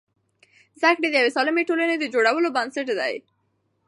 زده 0.79 0.91
کړه 0.95 1.07
د 1.11 1.15
یوې 1.19 1.31
سالمې 1.35 1.63
ټولنې 1.69 1.95
د 1.99 2.03
جوړولو 2.13 2.53
بنسټ 2.55 2.87
دی. 2.99 3.13